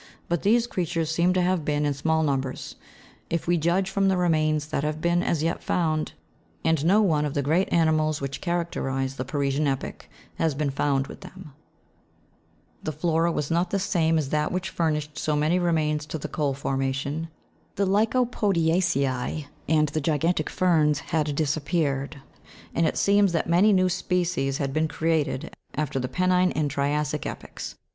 But 0.27 0.41
these 0.41 0.65
creatures 0.65 1.11
seem 1.11 1.31
to 1.33 1.43
have 1.43 1.63
been 1.63 1.85
in 1.85 1.93
small 1.93 2.23
numbers, 2.23 2.75
if 3.29 3.41
w 3.41 3.55
r 3.55 3.55
e 3.55 3.61
judge 3.61 3.87
from 3.87 4.07
the 4.07 4.15
few 4.15 4.21
remains 4.21 4.69
that 4.69 4.83
have 4.83 4.99
been 4.99 5.21
as 5.21 5.43
yet 5.43 5.61
found, 5.63 6.13
and 6.65 6.83
no 6.83 7.03
one 7.03 7.23
of 7.23 7.35
the 7.35 7.43
great 7.43 7.71
animals 7.71 8.19
which 8.19 8.41
characterize 8.41 9.17
the 9.17 9.23
parisian 9.25 9.67
epoch 9.67 10.09
has 10.39 10.55
been 10.55 10.71
found 10.71 11.05
with 11.05 11.21
them. 11.21 11.53
CKETA'CEOUS 11.53 12.81
EPOCH. 12.81 12.81
HMJ 12.81 12.85
The 12.85 12.91
flora 12.93 13.31
was 13.31 13.51
not 13.51 13.69
the 13.69 13.77
same 13.77 14.17
as 14.17 14.29
that 14.29 14.51
which 14.51 14.71
furnished 14.71 15.19
so 15.19 15.35
many 15.35 15.59
remains 15.59 16.07
to 16.07 16.17
the 16.17 16.27
coal 16.27 16.55
formation; 16.55 17.27
the 17.75 17.85
lycopodia'ceae, 17.85 19.45
and 19.69 19.89
the 19.89 20.01
gigantic 20.01 20.49
ferns 20.49 20.97
had 21.11 21.35
disappeared; 21.35 22.19
and 22.73 22.87
it 22.87 22.97
seems 22.97 23.33
that 23.33 23.47
many 23.47 23.71
new 23.71 23.87
species 23.87 24.57
had 24.57 24.73
been 24.73 24.87
created 24.87 25.55
after 25.75 25.99
the 25.99 26.07
penine 26.09 26.51
and 26.55 26.71
tria'ssic 26.71 27.27
epochs. 27.27 27.75